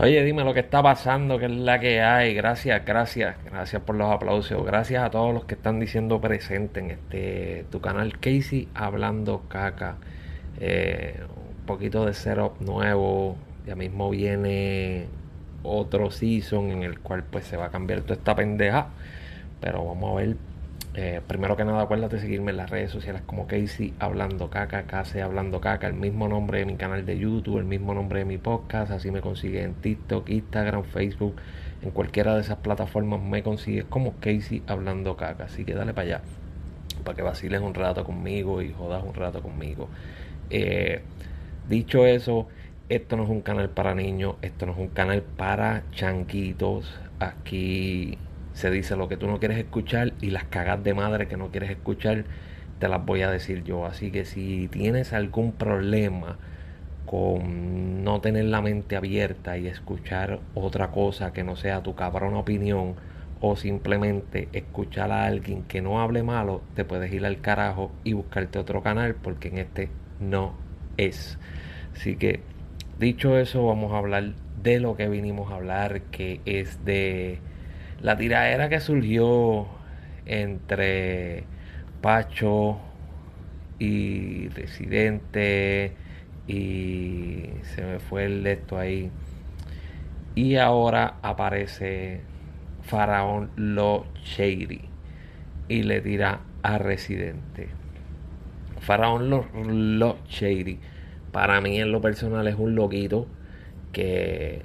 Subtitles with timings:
[0.00, 2.32] Oye, dime lo que está pasando, qué es la que hay.
[2.32, 4.64] Gracias, gracias, gracias por los aplausos.
[4.64, 9.96] Gracias a todos los que están diciendo presente en este tu canal Casey Hablando Caca.
[10.60, 11.18] Eh,
[11.58, 13.36] un poquito de setup nuevo.
[13.66, 15.06] Ya mismo viene
[15.64, 18.90] otro season en el cual pues se va a cambiar toda esta pendeja.
[19.60, 20.36] Pero vamos a ver
[20.94, 25.20] eh, primero que nada, acuérdate seguirme en las redes sociales como Casey Hablando Caca, Casey
[25.20, 28.38] Hablando Caca, el mismo nombre de mi canal de YouTube, el mismo nombre de mi
[28.38, 31.36] podcast, así me consigues en TikTok, Instagram, Facebook,
[31.82, 36.06] en cualquiera de esas plataformas me consigues como Casey Hablando Caca, así que dale para
[36.06, 36.20] allá,
[37.04, 39.88] para que vaciles un rato conmigo y jodas un rato conmigo.
[40.50, 41.02] Eh,
[41.68, 42.48] dicho eso,
[42.88, 48.16] esto no es un canal para niños, esto no es un canal para chanquitos, aquí
[48.58, 51.52] se dice lo que tú no quieres escuchar y las cagas de madre que no
[51.52, 52.24] quieres escuchar
[52.80, 53.86] te las voy a decir yo.
[53.86, 56.38] Así que si tienes algún problema
[57.06, 62.38] con no tener la mente abierta y escuchar otra cosa que no sea tu cabrona
[62.38, 62.96] opinión
[63.40, 68.14] o simplemente escuchar a alguien que no hable malo, te puedes ir al carajo y
[68.14, 70.54] buscarte otro canal porque en este no
[70.96, 71.38] es.
[71.94, 72.40] Así que
[72.98, 77.38] dicho eso, vamos a hablar de lo que vinimos a hablar, que es de
[78.00, 79.66] la tiradera que surgió
[80.26, 81.44] entre
[82.00, 82.78] Pacho
[83.78, 85.92] y Residente
[86.46, 89.10] y se me fue el de esto ahí.
[90.34, 92.20] Y ahora aparece
[92.82, 94.82] Faraón Lo Shady
[95.68, 97.68] y le tira a Residente.
[98.80, 100.78] Faraón Lo, Lo Shady
[101.32, 103.26] para mí en lo personal es un loquito
[103.92, 104.62] que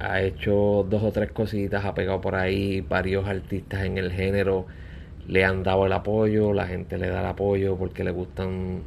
[0.00, 4.66] ha hecho dos o tres cositas, ha pegado por ahí, varios artistas en el género
[5.26, 8.82] le han dado el apoyo, la gente le da el apoyo porque le gustan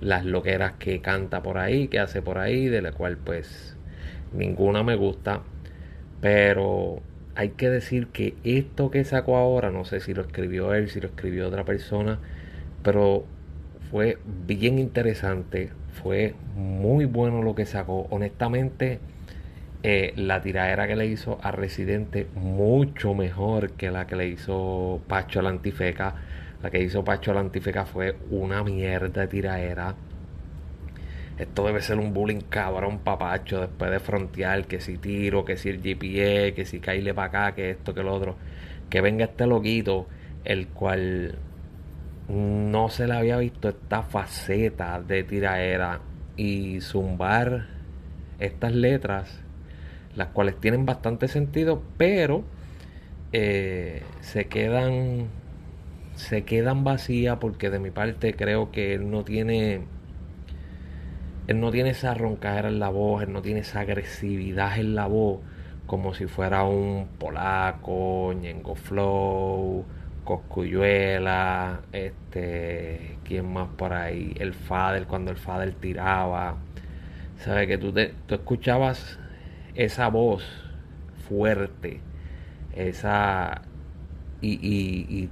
[0.00, 3.76] las loqueras que canta por ahí, que hace por ahí, de la cual pues
[4.32, 5.42] ninguna me gusta,
[6.20, 7.02] pero
[7.34, 11.00] hay que decir que esto que sacó ahora, no sé si lo escribió él, si
[11.00, 12.18] lo escribió otra persona,
[12.82, 13.24] pero
[13.90, 14.18] fue
[14.48, 15.70] bien interesante,
[16.02, 19.00] fue muy bueno lo que sacó, honestamente
[19.84, 25.00] eh, la tiradera que le hizo a Residente mucho mejor que la que le hizo
[25.08, 26.14] Pacho a la Antifeca.
[26.62, 29.96] La que hizo Pacho a la Antifeca fue una mierda de tiradera.
[31.36, 35.70] Esto debe ser un bullying cabrón papacho después de frontear que si tiro, que si
[35.70, 38.36] el GPA, que si caile para acá, que esto, que lo otro.
[38.88, 40.06] Que venga este loquito,
[40.44, 41.38] el cual
[42.28, 46.00] no se le había visto esta faceta de tiraera
[46.36, 47.66] y zumbar
[48.38, 49.41] estas letras
[50.16, 52.44] las cuales tienen bastante sentido, pero
[53.32, 55.28] eh, se quedan
[56.14, 59.82] se quedan vacías porque de mi parte creo que él no tiene
[61.48, 65.06] él no tiene esa roncadera en la voz, él no tiene esa agresividad en la
[65.06, 65.40] voz
[65.86, 69.84] como si fuera un polaco, Ñengo Flow,
[70.24, 76.56] Coscuyuela, este, quién más por ahí, el Fader cuando el Fader tiraba,
[77.38, 79.18] sabe que tú, te, tú escuchabas
[79.74, 80.44] esa voz
[81.28, 82.00] fuerte,
[82.74, 83.62] esa...
[84.40, 85.28] Y, y,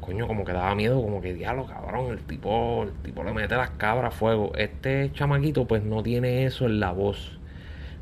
[0.00, 3.56] coño, como que daba miedo, como que diablo, cabrón, el tipo, el tipo le mete
[3.56, 4.52] las cabras a fuego.
[4.54, 7.40] Este chamaquito pues no tiene eso en la voz,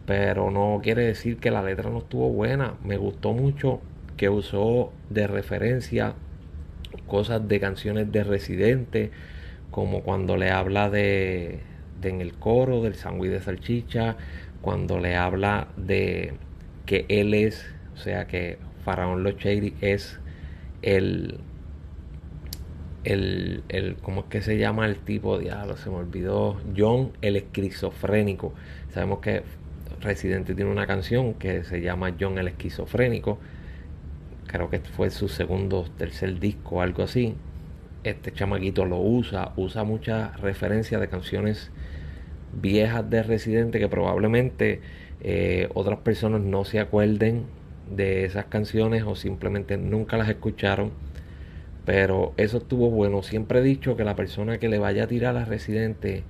[0.04, 2.74] pero no quiere decir que la letra no estuvo buena.
[2.84, 3.80] Me gustó mucho
[4.16, 6.14] que usó de referencia
[7.06, 9.10] cosas de canciones de Residente,
[9.70, 11.60] como cuando le habla de,
[12.00, 14.16] de en el coro del sándwich de salchicha,
[14.62, 16.34] cuando le habla de
[16.86, 20.18] que él es, o sea que Faraón Locheiri es
[20.82, 21.38] el,
[23.04, 25.38] el, el, ¿cómo es que se llama el tipo?
[25.38, 26.60] Diablo, se me olvidó.
[26.76, 28.54] John el esquizofrénico.
[28.90, 29.42] Sabemos que
[30.00, 33.38] Residente tiene una canción que se llama John el esquizofrénico.
[34.46, 37.34] Creo que fue su segundo, tercer disco, algo así.
[38.04, 41.70] Este chamaquito lo usa, usa muchas referencias de canciones
[42.52, 44.80] viejas de Residente que probablemente
[45.20, 47.44] eh, otras personas no se acuerden
[47.94, 50.90] de esas canciones o simplemente nunca las escucharon.
[51.84, 53.22] Pero eso estuvo bueno.
[53.22, 56.22] Siempre he dicho que la persona que le vaya a tirar a Residente,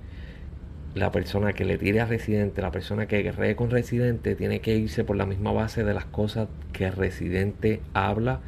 [0.95, 4.75] la persona que le tire a Residente, la persona que guerree con Residente, tiene que
[4.75, 8.41] irse por la misma base de las cosas que Residente habla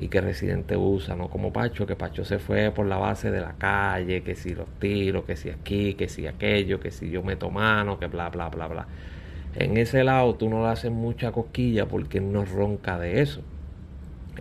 [0.00, 3.40] y que Residente usa, no como Pacho, que Pacho se fue por la base de
[3.40, 7.22] la calle, que si los tiros, que si aquí, que si aquello, que si yo
[7.22, 8.86] meto mano, que bla, bla, bla, bla.
[9.54, 13.42] En ese lado tú no le haces mucha cosquilla porque no ronca de eso.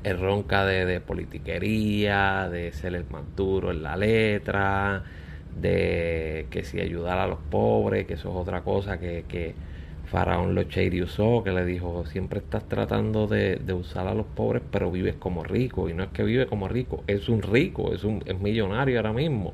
[0.03, 5.03] Él ronca de, politiquería, de ser el más duro en la letra,
[5.59, 9.55] de que si ayudar a los pobres, que eso es otra cosa que
[10.09, 14.25] Faraón lo Shady usó, que le dijo, siempre estás tratando de, de, usar a los
[14.25, 15.87] pobres, pero vives como rico.
[15.87, 19.13] Y no es que vive como rico, es un rico, es un es millonario ahora
[19.13, 19.53] mismo.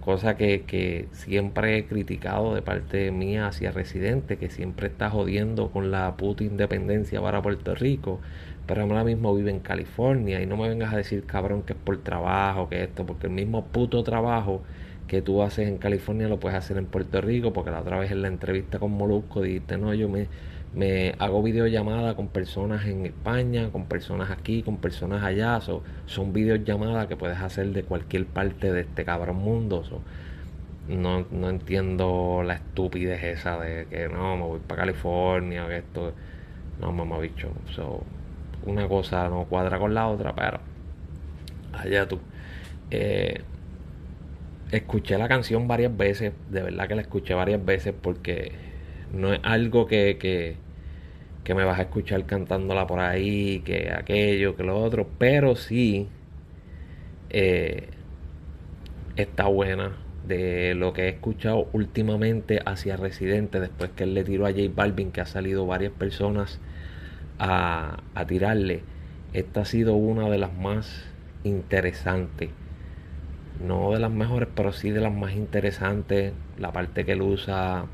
[0.00, 5.70] Cosa que, que siempre he criticado de parte mía hacia Residente, que siempre está jodiendo
[5.70, 8.20] con la puta independencia para Puerto Rico.
[8.66, 11.78] Pero ahora mismo vive en California y no me vengas a decir, cabrón, que es
[11.78, 14.62] por trabajo, que esto, porque el mismo puto trabajo
[15.10, 18.12] que tú haces en California lo puedes hacer en Puerto Rico, porque la otra vez
[18.12, 20.28] en la entrevista con Molusco dijiste, no, yo me,
[20.72, 25.58] me hago videollamada con personas en España, con personas aquí, con personas allá,
[26.06, 29.82] son videollamadas que puedes hacer de cualquier parte de este cabrón mundo.
[30.86, 36.12] no, no entiendo la estupidez esa de que no, me voy para California, que esto,
[36.80, 37.48] no, mamá bicho,
[38.64, 40.60] una cosa no cuadra con la otra, pero
[41.72, 42.20] allá tú.
[42.92, 43.42] Eh,
[44.72, 48.52] escuché la canción varias veces, de verdad que la escuché varias veces porque
[49.12, 50.56] no es algo que, que,
[51.54, 56.06] me vas a escuchar cantándola por ahí, que aquello, que lo otro, pero sí
[57.30, 57.88] eh,
[59.16, 59.96] está buena
[60.28, 64.62] de lo que he escuchado últimamente hacia Residente después que él le tiró a J
[64.72, 66.60] Balvin que ha salido varias personas
[67.40, 68.82] a, a tirarle.
[69.32, 71.04] Esta ha sido una de las más
[71.42, 72.50] interesantes
[73.60, 76.32] no de las mejores, pero sí de las más interesantes.
[76.58, 77.86] La parte que él usa,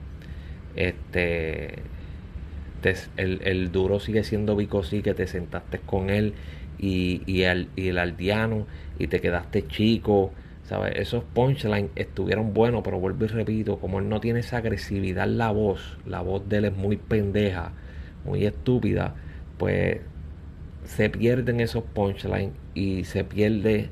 [0.74, 1.82] este,
[3.16, 6.34] el, duro sigue siendo Vico sí, que te sentaste con él
[6.78, 8.66] y, y, el, y el aldeano
[8.98, 10.32] y te quedaste chico.
[10.66, 10.94] ¿sabes?
[10.96, 15.38] Esos punchlines estuvieron buenos, pero vuelvo y repito, como él no tiene esa agresividad en
[15.38, 17.72] la voz, la voz de él es muy pendeja,
[18.24, 19.14] muy estúpida,
[19.58, 20.00] pues
[20.84, 23.90] se pierden esos punchlines y se pierde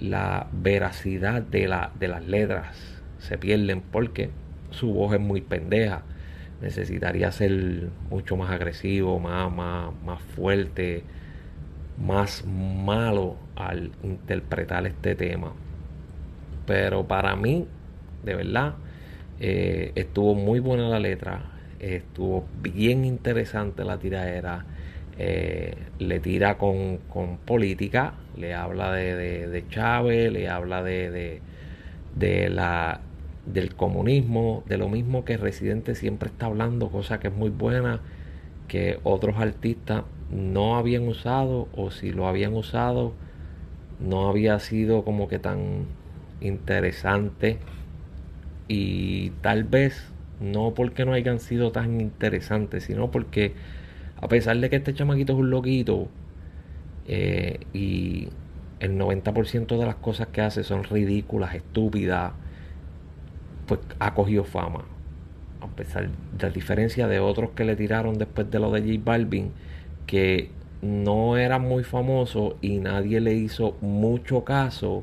[0.00, 2.76] la veracidad de, la, de las letras
[3.18, 4.30] se pierden porque
[4.70, 6.02] su voz es muy pendeja.
[6.60, 11.02] Necesitaría ser mucho más agresivo, más, más, más fuerte,
[11.98, 15.52] más malo al interpretar este tema.
[16.66, 17.66] Pero para mí,
[18.24, 18.74] de verdad,
[19.38, 21.42] eh, estuvo muy buena la letra,
[21.78, 24.64] estuvo bien interesante la tiradera
[25.18, 26.98] eh, le tira con,
[27.46, 31.40] política, le habla de, de, Chávez, le habla de,
[32.14, 33.00] de, la,
[33.46, 38.00] del comunismo, de lo mismo que Residente siempre está hablando, cosa que es muy buena,
[38.68, 43.14] que otros artistas no habían usado o si lo habían usado
[44.00, 45.86] no había sido como que tan
[46.40, 47.58] interesante.
[48.68, 53.54] Y tal vez no porque no hayan sido tan interesantes, sino porque
[54.20, 56.08] a pesar de que este chamaquito es un loquito
[57.08, 58.28] eh, y
[58.80, 62.32] el 90% de las cosas que hace son ridículas, estúpidas,
[63.66, 64.84] pues ha cogido fama.
[65.60, 69.02] A pesar de la diferencia de otros que le tiraron después de lo de J
[69.04, 69.52] Balvin,
[70.06, 70.50] que
[70.82, 75.02] no era muy famoso y nadie le hizo mucho caso,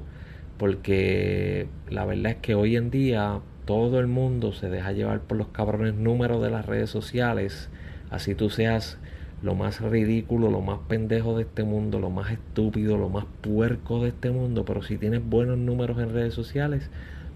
[0.58, 5.38] porque la verdad es que hoy en día todo el mundo se deja llevar por
[5.38, 7.70] los cabrones números de las redes sociales,
[8.12, 8.98] así tú seas
[9.44, 14.01] lo más ridículo, lo más pendejo de este mundo, lo más estúpido, lo más puerco
[14.01, 16.90] de este mundo, pero si tienes buenos números en redes sociales,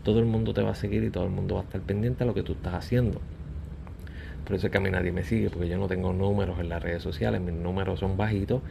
[0.03, 2.23] todo el mundo te va a seguir y todo el mundo va a estar pendiente
[2.23, 3.19] a lo que tú estás haciendo.
[4.45, 6.69] Por eso es que a mí nadie me sigue, porque yo no tengo números en
[6.69, 8.61] las redes sociales, mis números son bajitos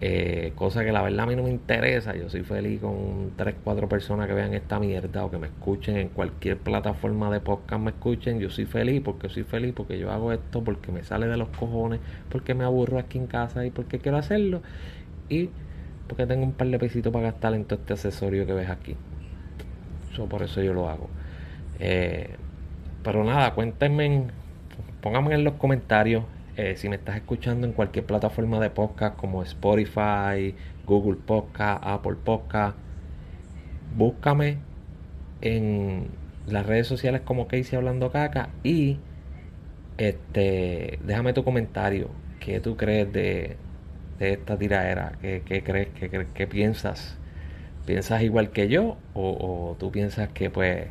[0.00, 2.14] eh, cosa que la verdad a mí no me interesa.
[2.14, 5.96] Yo soy feliz con 3, 4 personas que vean esta mierda o que me escuchen
[5.96, 8.38] en cualquier plataforma de podcast, me escuchen.
[8.38, 11.48] Yo soy feliz porque soy feliz porque yo hago esto, porque me sale de los
[11.48, 14.62] cojones, porque me aburro aquí en casa y porque quiero hacerlo.
[15.28, 15.50] Y
[16.06, 18.96] porque tengo un par de pesitos para gastar en todo este accesorio que ves aquí.
[20.28, 21.08] por eso yo lo hago.
[21.80, 22.30] Eh,
[23.02, 24.24] pero nada, cuéntenme,
[25.00, 26.24] pónganme en los comentarios
[26.58, 32.16] eh, si me estás escuchando en cualquier plataforma de podcast como Spotify, Google Podcast, Apple
[32.24, 32.76] Podcast,
[33.96, 34.58] búscame
[35.40, 36.08] en
[36.48, 38.98] las redes sociales como Casey Hablando Caca y
[39.98, 42.10] este déjame tu comentario.
[42.40, 43.56] ¿Qué tú crees de,
[44.18, 45.12] esta tiradera?
[45.22, 45.90] ¿Qué, crees?
[46.34, 47.16] ¿Qué, piensas?
[47.86, 48.96] ¿Piensas igual que yo?
[49.14, 49.30] ¿O,
[49.70, 50.88] o tú piensas que pues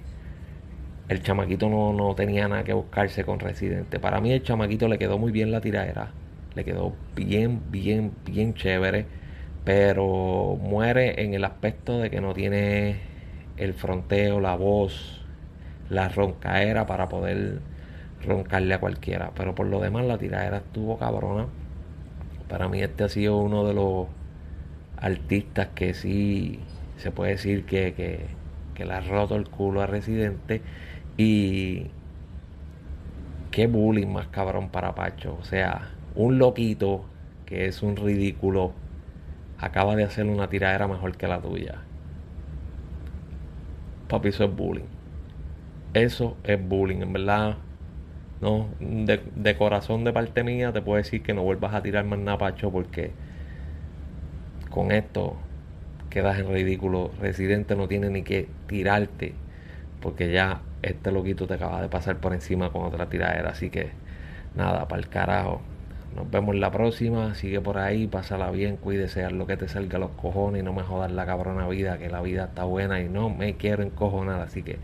[1.09, 3.99] el chamaquito no, tenía nada que buscarse con Residente.
[3.99, 6.11] Para mí el chamaquito le quedó muy bien la tiradera.
[6.53, 9.05] Le quedó bien, bien, bien chévere.
[9.63, 12.97] Pero muere en el aspecto de que no tiene
[13.57, 15.25] el fronteo, la voz,
[15.89, 17.59] la roncaera para poder
[18.25, 19.31] roncarle a cualquiera.
[19.35, 21.47] Pero por lo demás la tiradera estuvo cabrona.
[22.49, 24.07] Para mí este ha sido uno de los
[24.97, 26.59] artistas que sí
[26.97, 28.25] se puede decir que, que,
[28.73, 30.61] que le ha roto el culo a Residente
[31.17, 31.87] y
[33.51, 35.37] qué bullying más cabrón para Pacho.
[35.39, 37.05] O sea, un loquito
[37.45, 38.73] que es un ridículo
[39.57, 41.87] acaba de hacer una tiradera mejor que la tuya.
[44.07, 44.85] Papi, eso es bullying.
[45.93, 47.57] Eso es bullying, en verdad.
[48.41, 52.19] No, de, corazón de parte mía te puedo decir que no vuelvas a tirar más
[52.19, 53.11] nada, Pacho, porque
[54.69, 55.37] con esto
[56.09, 57.11] quedas en ridículo.
[57.19, 59.35] Residente no tiene ni que tirarte,
[60.01, 63.51] porque ya este loquito te acaba de pasar por encima con otra tiradera.
[63.51, 63.91] Así que
[64.55, 65.61] nada, para el carajo.
[66.15, 67.35] Nos vemos la próxima.
[67.35, 70.73] Sigue por ahí, pásala bien, cuídese, haz lo que te salga los cojones y no
[70.73, 74.41] me jodas la cabrona vida, que la vida está buena y no me quiero encojonar.
[74.41, 74.79] Así que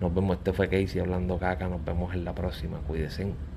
[0.00, 0.38] nos vemos.
[0.38, 1.68] Este fue Casey hablando caca.
[1.68, 2.78] Nos vemos en la próxima.
[2.86, 3.55] Cuídense.